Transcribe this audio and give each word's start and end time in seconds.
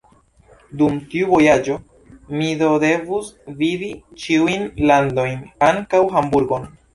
Dum 0.81 0.95
tiu 1.09 1.27
vojaĝo 1.33 1.75
mi 2.39 2.47
do 2.61 2.69
devus 2.85 3.29
vidi 3.61 3.91
ĉiujn 4.25 4.67
landojn, 4.93 5.47
ankaŭ 5.69 6.03
Hamburgon. 6.17 6.67